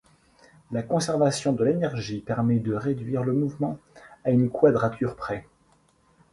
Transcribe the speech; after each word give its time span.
La 0.71 0.81
conservation 0.81 1.53
de 1.53 1.63
l'énergie 1.63 2.21
permet 2.21 2.57
de 2.57 2.73
réduire 2.73 3.21
le 3.23 3.33
mouvement 3.33 3.77
à 4.23 4.31
une 4.31 4.49
quadrature 4.49 5.15
près. 5.15 5.47